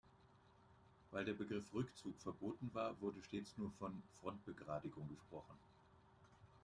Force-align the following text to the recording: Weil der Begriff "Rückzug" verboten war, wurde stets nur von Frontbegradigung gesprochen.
Weil 1.11 1.25
der 1.25 1.33
Begriff 1.35 1.71
"Rückzug" 1.75 2.19
verboten 2.23 2.71
war, 2.73 2.99
wurde 3.01 3.21
stets 3.21 3.55
nur 3.59 3.69
von 3.77 4.01
Frontbegradigung 4.19 5.07
gesprochen. 5.07 5.53